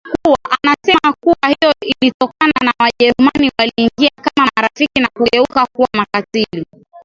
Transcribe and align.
Anasema 0.61 1.13
kuwa 1.23 1.37
hiyo 1.47 1.73
ilitokana 1.81 2.53
na 2.65 2.73
Wajerumani 2.79 3.51
waliingia 3.59 4.09
kama 4.23 4.51
marafiki 4.55 5.01
na 5.01 5.07
kugeuka 5.13 5.65
kuwa 5.75 5.89
makatili 5.97 6.65